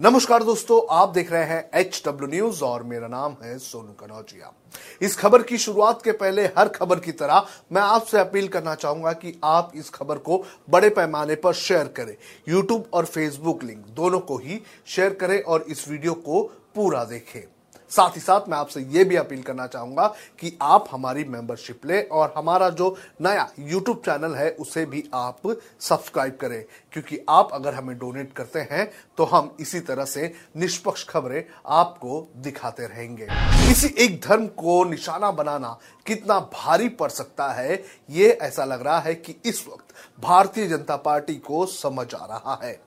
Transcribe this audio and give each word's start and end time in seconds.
नमस्कार 0.00 0.42
दोस्तों, 0.42 0.80
आप 0.90 1.08
देख 1.08 1.32
रहे 1.32 1.44
हैं 1.44 1.70
एच 1.74 2.02
डब्ल्यू 2.06 2.28
न्यूज़ 2.28 2.62
और 2.64 2.82
मेरा 2.82 3.08
नाम 3.08 3.34
है 3.42 3.58
सोनू 3.58 3.92
कनौजिया। 4.00 4.52
इस 5.02 5.16
खबर 5.16 5.42
की 5.42 5.58
शुरुआत 5.58 6.00
के 6.02 6.12
पहले 6.12 6.46
हर 6.58 6.68
खबर 6.68 7.00
की 7.00 7.12
तरह 7.12 7.46
मैं 7.72 7.82
आपसे 7.82 8.18
अपील 8.18 8.48
करना 8.48 8.74
चाहूँगा 8.74 9.12
कि 9.12 9.34
आप 9.44 9.72
इस 9.74 9.90
खबर 9.90 10.18
को 10.18 10.42
बड़े 10.70 10.88
पैमाने 10.90 11.34
पर 11.34 11.52
शेयर 11.54 11.88
करें। 11.96 12.16
यूट्यूब 12.48 12.88
और 12.92 13.04
फेसबुक 13.04 13.64
लिंक 13.64 13.86
दोनों 13.86 14.20
को 14.20 14.38
ही 14.38 14.60
शेयर 14.86 15.14
करें 15.14 15.40
और 15.42 15.64
इस 15.68 15.88
वीडियो 15.88 16.14
को 16.14 16.42
पूरा 16.74 17.04
देखें। 17.04 17.42
साथ 17.90 18.16
ही 18.16 18.20
साथ 18.20 18.48
मैं 18.48 18.56
आपसे 18.58 18.80
यह 18.90 19.04
भी 19.04 19.16
अपील 19.16 19.42
करना 19.42 19.66
चाहूँगा 19.66 20.06
कि 20.40 20.56
आप 20.62 20.88
हमारी 20.90 21.24
मेंबरशिप 21.24 21.86
लें 21.86 22.08
और 22.08 22.32
हमारा 22.36 22.68
जो 22.70 22.96
नया 23.20 23.48
यूट्यूब 23.58 23.96
चैनल 23.98 24.34
है, 24.34 24.50
उसे 24.50 24.84
भी 24.86 25.04
आप 25.14 25.56
सब्सक्राइब 25.80 26.36
करें। 26.36 26.64
क्योंकि 26.92 27.18
आप 27.28 27.50
अगर 27.52 27.74
हमें 27.74 27.96
डोनेट 27.98 28.32
करते 28.32 28.60
हैं 28.70 28.90
तो 29.18 29.24
हम 29.24 29.54
इसी 29.60 29.80
तरह 29.80 30.04
से 30.04 30.32
निष्पक्ष 30.56 31.04
खबरें 31.08 31.42
आपको 31.68 32.26
दिखाते 32.36 32.86
रहेंगे। 32.86 33.26
किसी 33.26 33.94
एक 33.98 34.20
धर्म 34.20 34.46
को 34.46 34.82
निशाना 34.84 35.30
बनाना 35.30 35.78
कितना 36.06 36.38
भारी 36.54 36.88
पड़ 36.90 37.10
सकता 37.10 37.48
है, 37.52 37.82
ये 38.10 38.30
ऐसा 38.32 38.64
लग 38.64 38.82
रहा 38.82 38.98
है 39.00 39.14
कि 39.14 39.36
इस 39.44 39.66
वक्त 39.68 39.94
भारतीय 40.20 40.66
जनता 40.66 40.96
पार्टी 40.98 41.34
को 41.36 41.64
समझ 41.66 42.14
आ 42.14 42.24
रहा 42.26 42.58
है। 42.62 42.78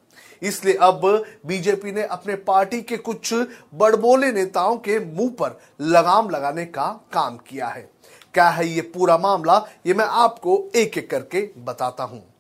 इसलिए 0.42 0.76
अब 0.76 1.24
बीजेपी 1.46 1.92
ने 1.92 2.04
अपने 2.04 2.36
पार्टी 2.36 2.82
के 2.82 2.98
कुछ 2.98 3.34
बड़बोले 3.74 4.32
नेताओं 4.32 4.78
के 4.78 5.00
मुँह 5.00 5.30
पर 5.30 5.60
लगाम 5.82 6.30
लगाने 6.30 6.66
का 6.66 6.88
काम 7.14 7.38
किया 7.38 7.68
है। 7.68 7.90
क्या 8.34 8.50
है 8.50 8.68
ये 8.68 8.82
पूरा 8.82 9.18
मामला? 9.18 9.66
ये 9.86 9.94
मैं 9.94 10.06
आपको 10.06 10.72
एक 10.76 10.98
एक 10.98 11.10
करके 11.10 11.50
बताता 11.58 12.04
हूँ। 12.04 12.33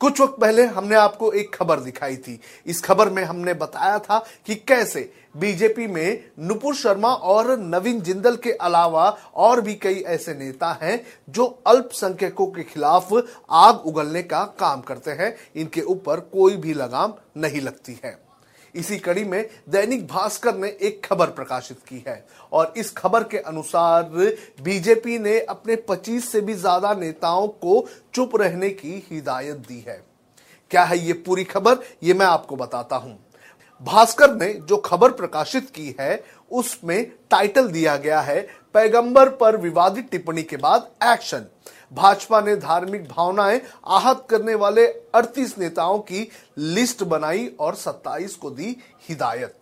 कुछ 0.00 0.20
वक्त 0.20 0.36
पहले 0.40 0.64
हमने 0.66 0.94
आपको 0.94 1.32
एक 1.32 1.54
खबर 1.54 1.80
दिखाई 1.80 2.16
थी। 2.16 2.40
इस 2.66 2.80
खबर 2.80 3.10
में 3.10 3.22
हमने 3.24 3.54
बताया 3.54 3.98
था 3.98 4.18
कि 4.46 4.54
कैसे 4.54 5.12
बीजेपी 5.36 5.86
में 5.86 6.24
नुपुर 6.38 6.74
शर्मा 6.74 7.08
और 7.08 7.58
नवीन 7.58 8.00
जिंदल 8.00 8.36
के 8.36 8.52
अलावा 8.52 9.08
और 9.34 9.60
भी 9.60 9.74
कई 9.74 10.00
ऐसे 10.06 10.34
नेता 10.34 10.78
हैं 10.82 11.00
जो 11.30 11.46
अल्पसंख्यकों 11.66 12.46
के 12.46 12.62
खिलाफ 12.62 13.12
आग 13.50 13.86
उगलने 13.86 14.22
का 14.22 14.44
काम 14.60 14.80
करते 14.80 15.10
हैं। 15.10 15.34
इनके 15.56 15.80
ऊपर 15.80 16.20
कोई 16.20 16.56
भी 16.56 16.74
लगाम 16.74 17.14
नहीं 17.36 17.60
लगती 17.60 18.00
है। 18.04 18.27
इसी 18.74 18.98
कड़ी 18.98 19.24
में 19.24 19.48
दैनिक 19.68 20.06
भास्कर 20.06 20.56
ने 20.56 20.68
एक 20.68 21.00
खबर 21.04 21.26
प्रकाशित 21.26 21.78
की 21.88 22.02
है। 22.08 22.24
और 22.52 22.72
इस 22.76 22.92
खबर 22.92 23.24
के 23.24 23.38
अनुसार, 23.38 24.02
बीजेपी 24.62 25.18
ने 25.18 25.38
अपने 25.40 25.76
25 25.88 26.30
से 26.32 26.40
भी 26.40 26.54
ज़्यादा 26.54 26.92
नेताओं 26.94 27.48
को 27.48 27.84
चुप 28.14 28.36
रहने 28.36 28.70
की 28.70 29.06
हिदायत 29.10 29.56
दी 29.58 29.84
है। 29.88 30.02
क्या 30.70 30.84
है 30.84 30.98
ये 30.98 31.12
पूरी 31.12 31.44
खबर? 31.44 31.78
ये 32.02 32.14
मैं 32.14 32.26
आपको 32.26 32.56
बताता 32.56 32.96
हूँ। 32.96 33.18
भास्कर 33.82 34.34
ने 34.34 34.52
जो 34.52 34.76
खबर 34.76 35.10
प्रकाशित 35.10 35.70
की 35.70 35.94
है, 36.00 36.24
उसमें 36.50 37.10
टाइटल 37.30 37.68
दिया 37.68 37.96
गया 37.96 38.20
है, 38.20 38.40
पैगंबर 38.74 39.28
पर 39.28 39.56
विवादित 39.56 40.10
टिप्पणी 40.10 40.42
के 40.42 40.56
बाद 40.56 40.88
एक्शन 41.04 41.46
भाजपा 41.92 42.40
ने 42.40 42.56
धार्मिक 42.56 43.08
भावनाएँ 43.08 43.60
आहत 43.86 44.26
करने 44.30 44.54
वाले 44.54 44.86
38 45.14 45.58
नेताओं 45.58 45.98
की 45.98 46.30
लिस्ट 46.58 47.02
बनाई 47.02 47.50
और 47.60 47.74
27 47.74 48.34
को 48.34 48.50
दी 48.50 48.76
हिदायत। 49.08 49.54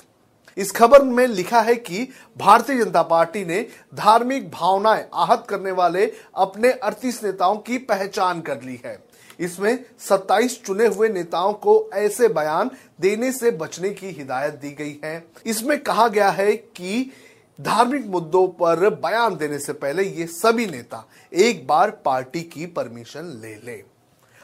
इस 0.56 0.70
खबर 0.70 1.02
में 1.02 1.26
लिखा 1.26 1.60
है 1.60 1.74
कि 1.74 2.08
भारतीय 2.38 2.84
जनता 2.84 3.02
पार्टी 3.02 3.44
ने 3.44 3.66
धार्मिक 3.94 4.50
भावनाएँ 4.50 5.04
आहत 5.14 5.46
करने 5.48 5.70
वाले 5.70 6.12
अपने 6.34 6.72
38 6.84 7.24
नेताओं 7.24 7.56
की 7.56 7.78
पहचान 7.78 8.40
कर 8.40 8.62
ली 8.62 8.80
है। 8.84 9.04
इसमें 9.40 9.84
27 10.00 10.62
चुने 10.64 10.86
हुए 10.86 11.08
नेताओं 11.08 11.52
को 11.52 11.90
ऐसे 11.94 12.28
बयान 12.28 12.70
देने 13.00 13.32
से 13.32 13.50
बचने 13.50 13.90
की 13.90 14.06
हिदायत 14.06 14.54
दी 14.54 14.70
गई 14.70 15.00
है। 15.04 15.26
इसमें 15.46 15.82
कहा 15.82 16.08
गया 16.08 16.30
है 16.30 16.52
कि 16.52 17.12
धार्मिक 17.58 18.06
मुद्दों 18.06 18.46
पर 18.48 18.88
बयान 18.94 19.36
देने 19.36 19.58
से 19.58 19.72
पहले 19.72 20.02
ये 20.02 20.26
सभी 20.26 20.66
नेता 20.66 21.04
एक 21.32 21.66
बार 21.66 21.90
पार्टी 22.04 22.42
की 22.42 22.66
परमिशन 22.66 23.26
ले 23.42 23.54
ले। 23.64 23.82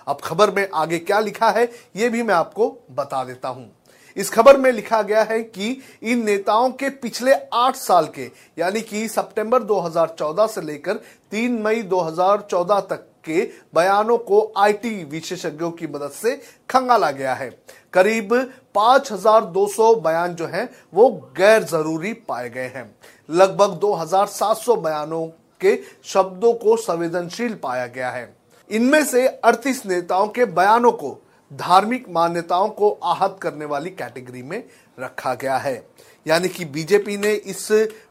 अब 0.07 0.21
खबर 0.25 0.51
में 0.51 0.69
आगे 0.75 0.99
क्या 0.99 1.21
लिखा 1.21 1.51
है, 1.51 1.65
ये 1.97 2.09
भी 2.09 2.23
मैं 2.23 2.35
आपको 2.35 2.69
बता 2.91 3.23
देता 3.25 3.49
हूँ। 3.49 3.71
इस 4.17 4.31
खबर 4.31 4.57
में 4.57 4.71
लिखा 4.73 5.03
गया 5.03 5.23
है 5.23 5.43
कि 5.43 5.77
इन 6.03 6.25
नेताओं 6.25 6.71
के 6.71 6.91
पिछले 6.91 7.35
आठ 7.55 7.77
साल 7.77 8.07
के, 8.07 8.31
यानी 8.59 8.81
कि 8.81 9.07
सितंबर 9.09 9.63
2014 9.63 10.47
से 10.47 10.61
लेकर 10.61 11.01
3 11.33 11.61
मई 11.65 11.83
2014 11.83 12.81
तक 12.81 13.07
के 13.25 13.51
बयानों 13.75 14.19
को 14.19 14.53
आईटी 14.57 15.05
विशेषज्ञों 15.05 15.71
की 15.71 15.87
मदद 15.87 16.11
से 16.11 16.41
खंगाला 16.71 17.11
गया 17.11 17.35
है। 17.35 17.63
करीब 17.93 18.35
5200 18.75 19.95
बयान 19.95 20.35
जो 20.35 20.47
हैं, 20.47 20.71
वो 20.95 21.11
गैर 21.37 21.63
ज़रूरी 21.63 22.13
पाए 22.13 22.51
गए 22.51 22.67
हैं। 22.67 22.95
लगभग 23.31 23.79
2700 23.79 24.77
बयानों 24.77 25.27
के 25.61 25.81
शब्दों 26.05 26.53
को 26.53 26.77
संवेदनशील 26.77 27.55
पाया 27.55 27.87
गया 27.87 28.11
है। 28.11 28.37
इनमें 28.71 29.05
से 29.05 29.29
38 29.29 29.87
नेताओं 29.87 30.29
के 30.29 30.45
बयानों 30.45 30.93
को 30.93 31.19
धार्मिक 31.53 32.09
मान्यताओं 32.09 32.69
को 32.69 32.91
आहत 33.05 33.39
करने 33.43 33.65
वाली 33.65 33.91
कैटेगरी 33.91 34.43
में 34.43 34.65
रखा 35.01 35.35
गया 35.35 35.57
है। 35.57 35.87
यानी 36.27 36.49
कि 36.49 36.65
बीजेपी 36.65 37.17
ने 37.17 37.33
इस 37.33 37.69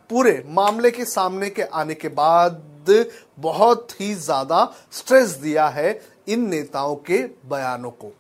पूरे 0.10 0.44
मामले 0.48 0.92
के 0.92 1.06
सामने 1.06 1.50
के 1.50 1.62
आने 1.62 1.94
के 1.94 2.08
बाद 2.08 2.71
बहुत 3.40 4.00
ही 4.02 4.14
ज़्यादा 4.16 4.64
स्ट्रेस 4.92 5.30
दिया 5.38 5.68
है 5.68 6.00
इन 6.28 6.50
नेताओं 6.50 6.96
के 6.98 7.24
बयानों 7.50 7.92
को। 7.92 8.12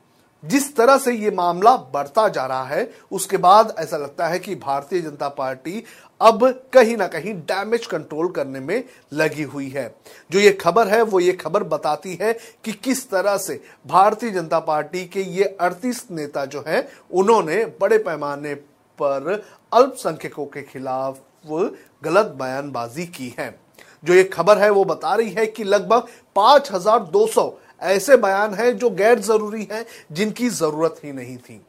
जिस 0.43 0.75
तरह 0.75 0.97
से 0.97 1.11
ये 1.13 1.31
मामला 1.31 1.75
बढ़ता 1.93 2.27
जा 2.27 2.45
रहा 2.45 2.63
है, 2.63 2.91
उसके 3.11 3.37
बाद 3.37 3.75
ऐसा 3.79 3.97
लगता 3.97 4.27
है 4.27 4.39
कि 4.39 4.55
भारतीय 4.55 5.01
जनता 5.01 5.27
पार्टी 5.29 5.83
अब 6.21 6.43
कहीं 6.73 6.95
ना 6.97 7.07
कहीं 7.07 7.33
डैमेज 7.41 7.85
कंट्रोल 7.85 8.31
करने 8.31 8.59
में 8.59 8.83
लगी 9.13 9.43
हुई 9.43 9.69
है। 9.69 9.87
जो 10.31 10.39
ये 10.39 10.51
खबर 10.51 10.87
है, 10.87 11.01
वो 11.01 11.19
ये 11.19 11.33
खबर 11.33 11.63
बताती 11.65 12.17
है 12.21 12.33
कि 12.65 12.71
किस 12.73 13.09
तरह 13.09 13.37
से 13.37 13.59
भारतीय 13.87 14.31
जनता 14.31 14.59
पार्टी 14.61 15.05
के 15.05 15.21
ये 15.21 15.55
38 15.61 16.05
नेता 16.11 16.45
जो 16.45 16.63
हैं, 16.67 16.87
उन्होंने 17.11 17.63
बड़े 17.81 17.97
पैमाने 17.99 18.53
पर 18.99 19.41
अल्पसंख्यकों 19.71 20.45
के 20.45 20.61
खिलाफ 20.63 21.19
गलत 22.03 22.35
बयानबाजी 22.39 23.05
की 23.07 23.33
है। 23.39 23.49
जो 24.03 24.13
ये 24.13 24.23
खबर 24.23 24.57
है 24.57 24.69
वो 24.69 24.83
बता 24.85 25.15
रही 25.15 25.29
है 25.29 25.45
कि 25.47 25.63
लगभग 25.63 26.07
5200 26.35 27.51
ऐसे 27.81 28.17
बयान 28.17 28.53
हैं 28.53 28.77
जो 28.77 28.89
गैर 28.89 29.19
ज़रूरी 29.19 29.67
हैं, 29.71 29.85
जिनकी 30.11 30.49
ज़रूरत 30.49 30.99
ही 31.03 31.11
नहीं 31.11 31.37
थी। 31.37 31.61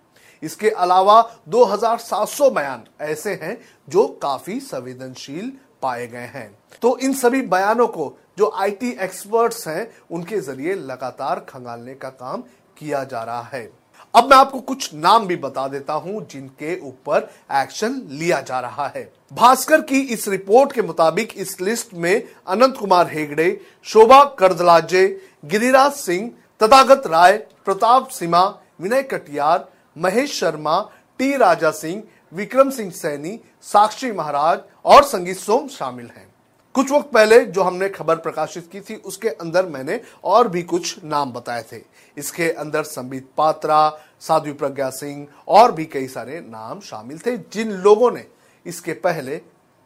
इसके 0.43 0.71
अलावा 0.71 1.21
2700 1.49 2.51
बयान 2.51 2.85
ऐसे 3.01 3.35
हैं 3.43 3.59
जो 3.89 4.07
काफ़ी 4.23 4.61
संवेदनशील 4.61 5.53
पाए 5.83 6.07
गए 6.07 6.27
हैं। 6.27 6.51
तो 6.83 6.99
इन 6.99 7.13
सभी 7.13 7.43
बयानों 7.43 7.87
को 7.89 8.13
जो 8.39 8.51
आईटी 8.55 8.91
एक्सपर्ट्स 9.01 9.69
हैं, 9.69 9.91
उनके 10.11 10.41
ज़रिए 10.41 10.75
लगातार 10.75 11.41
खंगालने 11.41 11.95
का 11.95 12.09
काम 12.09 12.43
किया 12.79 13.05
जा 13.05 13.23
रहा 13.23 13.43
है। 13.43 13.82
अब 14.15 14.31
मैं 14.31 14.37
आपको 14.37 14.61
कुछ 14.61 14.95
नाम 14.95 15.27
भी 15.27 15.37
बता 15.37 15.67
देता 15.69 15.93
हूँ 15.93 16.27
जिनके 16.31 16.79
ऊपर 16.81 17.31
एक्शन 17.53 18.01
लिया 18.11 18.41
जा 18.41 18.61
रहा 18.61 18.87
है। 18.97 19.13
भास्कर 19.33 19.81
की 19.81 20.01
इस 20.01 20.29
रिपोर्ट 20.29 20.73
के 20.73 20.83
मुताबिक 20.83 21.33
इस 21.37 21.61
लिस्ट 21.61 21.95
में 21.95 22.23
अनंत 22.47 22.77
कुमार 22.77 23.11
हेगड़े, 23.13 23.61
शोभा 23.85 24.23
करदलाजे, 24.39 25.07
गिरिराज 25.45 25.93
सिंह, 25.93 26.31
तथागत 26.61 27.07
राय, 27.07 27.37
प्रताप 27.65 28.09
सिम्हा, 28.09 28.45
विनय 28.81 29.03
कटियार, 29.03 29.69
महेश 29.99 30.39
शर्मा, 30.41 30.81
टी 31.19 31.37
राजा 31.37 31.71
सिंह, 31.71 32.03
विक्रम 32.33 32.71
सिंह 32.71 32.91
सैनी, 32.91 33.39
साक्षी 33.63 34.13
महाराज 34.13 34.61
और 34.85 35.03
संगीत 35.03 35.37
सोम 35.37 35.69
शामिल 35.69 36.07
हैं। 36.07 36.32
कुछ 36.75 36.91
वक्त 36.91 37.11
पहले 37.11 37.45
जो 37.45 37.63
हमने 37.63 37.89
खबर 37.89 38.17
प्रकाशित 38.17 38.69
की 38.73 38.81
थी, 38.81 38.95
उसके 38.95 39.29
अंदर 39.29 39.67
मैंने 39.67 40.01
और 40.25 40.49
भी 40.49 40.63
कुछ 40.63 41.05
नाम 41.05 41.33
बताए 41.33 41.65
थे। 41.73 41.81
इसके 42.17 42.51
अंदर 42.51 42.83
संबित 42.83 43.29
पात्रा, 43.37 43.99
साध्वी 44.21 44.53
प्रज्ञा 44.53 44.91
सिंह 44.91 45.27
और 45.49 45.73
भी 45.73 45.85
कई 45.85 46.09
सारे 46.09 46.41
नाम 46.41 46.81
शामिल 46.81 47.19
थे, 47.19 47.37
जिन 47.37 47.73
लोगों 47.73 48.11
ने 48.11 48.27
इसके 48.67 48.93
पहले 48.93 49.41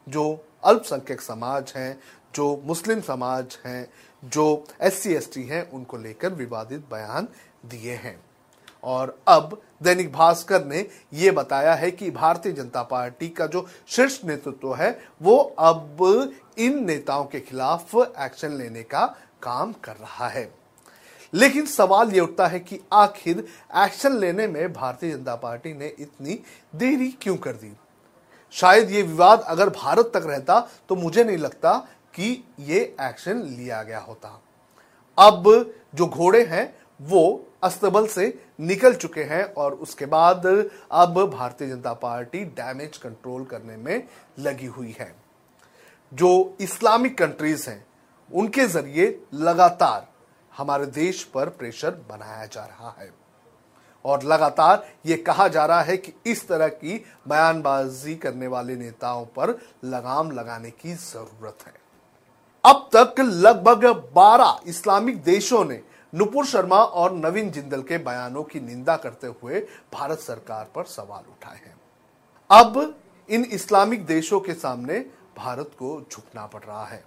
जो 0.08 0.44
अल्पसंख्यक 0.64 1.20
समाज 1.20 1.72
हैं, 1.76 2.00
जो 2.34 2.62
मुस्लिम 2.64 3.00
समाज 3.00 3.58
हैं, 3.66 3.88
जो 4.24 4.64
एस 4.80 5.02
सी 5.02 5.42
हैं, 5.42 5.70
उनको 5.70 5.96
लेकर 5.96 6.32
विवादित 6.32 6.80
बयान 6.80 7.28
दिए 7.66 7.94
हैं। 7.94 8.20
और 8.84 9.18
अब 9.28 9.60
दैनिक 9.82 10.12
भास्कर 10.12 10.64
ने 10.64 10.86
यह 11.12 11.32
बताया 11.32 11.74
है 11.74 11.90
कि 11.90 12.10
भारतीय 12.10 12.52
जनता 12.52 12.82
पार्टी 12.82 13.28
का 13.28 13.46
जो 13.46 13.66
शीर्ष 13.86 14.20
नेतृत्व 14.24 14.74
है, 14.74 14.90
वो 15.22 15.36
अब 15.58 16.32
इन 16.58 16.84
नेताओं 16.86 17.24
के 17.24 17.40
खिलाफ 17.40 17.94
एक्शन 17.96 18.52
लेने 18.52 18.82
का 18.82 19.06
काम 19.42 19.72
कर 19.72 19.92
रहा 19.92 20.28
है। 20.28 20.50
लेकिन 21.34 21.66
सवाल 21.66 22.10
यह 22.10 22.22
उठता 22.22 22.46
है 22.46 22.60
कि 22.60 22.80
आखिर 22.92 23.44
एक्शन 23.76 24.16
लेने 24.16 24.46
में 24.46 24.72
भारतीय 24.72 25.10
जनता 25.12 25.34
पार्टी 25.34 25.72
ने 25.72 25.86
इतनी 25.98 26.38
देरी 26.76 27.10
क्यों 27.12 27.36
कर 27.36 27.52
दी? 27.52 27.72
शायद 28.52 28.90
ये 28.90 29.02
विवाद 29.02 29.40
अगर 29.40 29.70
भारत 29.70 30.10
तक 30.14 30.22
रहता 30.26 30.60
तो 30.88 30.96
मुझे 30.96 31.24
नहीं 31.24 31.38
लगता 31.38 31.76
कि 32.14 32.44
ये 32.60 32.80
एक्शन 33.00 33.42
लिया 33.42 33.82
गया 33.82 33.98
होता। 33.98 34.40
अब 35.18 35.72
जो 35.94 36.06
घोड़े 36.06 36.44
हैं, 36.44 36.74
वो 37.02 37.48
अस्तबल 37.62 38.06
से 38.06 38.46
निकल 38.60 38.94
चुके 38.94 39.22
हैं 39.22 39.44
और 39.54 39.74
उसके 39.74 40.06
बाद 40.06 40.70
अब 40.92 41.30
Bharatiya 41.30 41.68
Janata 41.68 41.92
party 41.92 42.44
damage 42.44 42.96
control 42.96 43.44
करने 43.44 43.76
में 43.76 44.08
लगी 44.38 44.66
हुई 44.66 44.96
है। 45.00 45.14
जो 46.14 46.56
इस्लामिक 46.60 47.18
कंट्रीज़ 47.18 47.70
हैं, 47.70 47.86
उनके 48.34 48.66
ज़रिए 48.66 49.22
लगातार 49.34 50.08
हमारे 50.56 50.86
देश 50.86 51.24
पर 51.24 51.48
प्रेशर 51.48 51.90
बनाया 51.90 52.46
जा 52.46 52.64
रहा 52.64 52.94
है। 52.98 53.10
और 54.04 54.22
लगातार 54.22 54.86
ये 55.06 55.16
कहा 55.16 55.48
जा 55.48 55.66
रहा 55.66 55.82
है 55.82 55.96
कि 55.96 56.12
इस 56.26 56.48
तरह 56.48 56.68
की 56.68 57.04
बयानबाजी 57.28 58.14
करने 58.14 58.46
वाले 58.46 58.76
नेताओं 58.76 59.24
पर 59.26 59.60
लगाम 59.84 60.30
लगाने 60.30 60.70
की 60.70 60.94
ज़रूरत 60.94 61.58
है। 61.66 61.74
अब 62.64 62.88
तक 62.96 63.20
लगभग 63.20 63.84
12 64.16 64.60
इस्लामिक 64.66 65.22
देशों 65.22 65.64
ने 65.64 65.82
नुपुर 66.16 66.46
शर्मा 66.46 66.76
और 66.76 67.12
नवीन 67.12 67.50
जिंदल 67.50 67.82
के 67.82 67.98
बयानों 67.98 68.42
की 68.42 68.60
निंदा 68.60 68.96
करते 68.96 69.26
हुए 69.26 69.60
भारत 69.92 70.18
सरकार 70.18 70.70
पर 70.74 70.84
सवाल 70.84 71.24
उठाए 71.30 71.56
हैं। 71.56 71.76
अब 72.50 72.96
इन 73.30 73.44
इस्लामिक 73.44 74.06
देशों 74.06 74.40
के 74.40 74.54
सामने 74.54 74.98
भारत 75.36 75.70
को 75.78 76.06
झुकना 76.12 76.46
पड़ 76.46 76.62
रहा 76.62 76.84
है। 76.84 77.04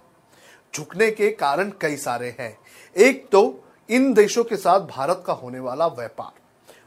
झुकने 0.74 1.10
के 1.10 1.30
कारण 1.30 1.72
कई 1.80 1.96
सारे 1.96 2.36
हैं। 2.40 2.58
एक 2.96 3.28
तो 3.28 3.64
इन 3.90 4.14
देशों 4.14 4.44
के 4.44 4.56
साथ 4.56 4.80
भारत 4.80 5.24
का 5.26 5.32
होने 5.32 5.60
वाला 5.60 5.86
व्यापार। 5.86 6.32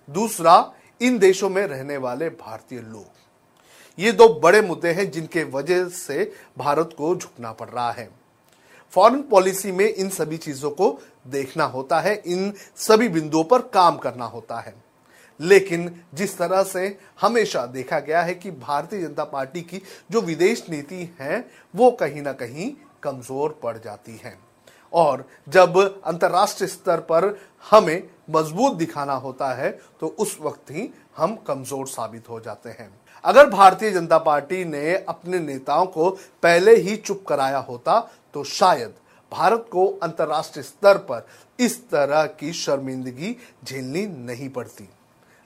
दूसरा, 0.09 0.73
इन 1.01 1.17
देशों 1.19 1.49
में 1.49 1.67
रहने 1.67 1.97
वाले 1.97 2.29
भारतीय 2.29 2.79
लोग। 2.79 3.99
ये 3.99 4.11
दो 4.11 4.33
बड़े 4.33 4.61
मुद्दे 4.61 4.91
हैं 4.91 5.11
जिनके 5.11 5.43
वजह 5.43 5.87
से 5.89 6.31
भारत 6.57 6.95
को 6.97 7.15
झुकना 7.15 7.51
पड़ 7.51 7.69
रहा 7.69 7.91
है। 7.91 8.09
फॉरेन 8.93 9.21
पॉलिसी 9.21 9.71
में 9.71 9.85
इन 9.85 10.09
सभी 10.09 10.37
चीज़ों 10.37 10.71
को 10.71 10.89
देखना 11.25 11.63
होता 11.65 11.99
है, 11.99 12.15
इन 12.17 12.53
सभी 12.77 13.09
बिंदुओं 13.09 13.43
पर 13.43 13.61
काम 13.73 13.97
करना 13.97 14.25
होता 14.25 14.59
है। 14.59 14.73
लेकिन 15.39 15.89
जिस 16.13 16.37
तरह 16.37 16.63
से 16.63 16.97
हमेशा 17.21 17.65
देखा 17.67 17.99
गया 17.99 18.21
है 18.21 18.33
कि 18.35 18.51
भारतीय 18.51 19.01
जनता 19.01 19.23
पार्टी 19.25 19.61
की 19.61 19.81
जो 20.11 20.21
विदेश 20.21 20.65
नीति 20.69 21.09
है, 21.19 21.45
वो 21.73 21.91
कहीं 21.91 22.21
ना 22.21 22.33
कहीं 22.33 22.71
कमज़ोर 23.03 23.59
पड़ 23.63 23.77
जाती 23.77 24.19
है। 24.23 24.37
और 24.93 25.25
जब 25.47 25.77
अंतर्राष्ट्रीय 26.05 26.67
स्तर 26.67 26.99
पर 27.01 27.37
हमें 27.67 28.03
मज़बूत 28.29 28.73
दिखाना 28.73 29.13
होता 29.15 29.53
है 29.53 29.71
तो 29.99 30.07
उस 30.09 30.37
वक्त 30.41 30.71
ही 30.71 30.89
हम 31.17 31.35
कमज़ोर 31.47 31.87
साबित 31.87 32.29
हो 32.29 32.39
जाते 32.39 32.69
हैं। 32.69 32.89
अगर 33.23 33.49
भारतीय 33.49 33.91
जनता 33.91 34.17
पार्टी 34.17 34.63
ने 34.65 34.95
अपने 34.99 35.39
नेताओं 35.39 35.85
को 35.85 36.09
पहले 36.43 36.75
ही 36.75 36.95
चुप 36.97 37.23
कराया 37.27 37.57
होता 37.59 37.99
तो 38.33 38.43
शायद 38.43 38.93
भारत 39.33 39.65
को 39.71 39.85
अंतर्राष्ट्रीय 40.03 40.63
स्तर 40.63 40.97
पर 41.09 41.25
इस 41.59 41.77
तरह 41.89 42.25
की 42.39 42.51
शर्मिंदगी 42.53 43.35
झेलनी 43.65 44.05
नहीं 44.25 44.49
पड़ती। 44.49 44.87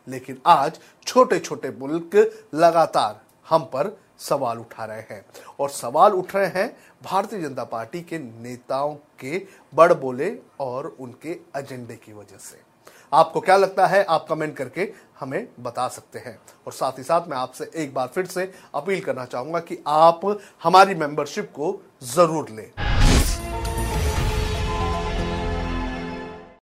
लेकिन 0.07 0.38
आज 0.48 0.80
छोटे 1.06 1.39
छोटे 1.39 1.69
मुल्क 1.80 2.16
लगातार 2.56 3.19
हम 3.48 3.63
पर 3.74 3.98
सवाल 4.19 4.57
उठा 4.57 4.86
रहे 4.86 5.01
हैं 5.10 5.25
और 5.60 5.69
सवाल 5.69 6.13
उठ 6.13 6.36
रहे 6.36 6.48
हैं 6.51 6.68
भारतीय 7.04 7.42
जनता 7.42 7.63
पार्टी 7.66 8.01
के 8.01 8.19
नेताओं 8.19 8.95
के 9.19 9.42
बड़ 9.74 9.94
बोले 9.94 10.31
और 10.60 10.95
उनके 11.00 11.38
एजेंडे 11.57 11.95
की 11.95 12.13
वजह 12.13 12.38
से। 12.40 12.60
आपको 13.13 13.40
क्या 13.42 13.57
लगता 13.57 13.86
है? 13.88 14.04
आप 14.04 14.25
कमेंट 14.30 14.56
करके 14.57 14.92
हमें 15.19 15.48
बता 15.60 15.88
सकते 15.88 16.19
हैं। 16.19 16.38
और 16.68 16.74
साथ 16.74 16.98
ही 16.98 17.04
साथ 17.04 17.28
मैं 17.28 17.38
आपसे 17.38 17.69
एक 17.75 17.94
बार 17.94 18.07
फिर 18.07 18.25
से 18.25 18.51
अपील 18.75 19.01
करना 19.01 19.25
चाहूँगा 19.25 19.60
कि 19.60 19.83
आप 19.88 20.25
हमारी 20.63 20.95
मेंबरशिप 20.95 21.51
को 21.51 21.80
ज़रूर 22.06 22.50
लें। 22.50 22.96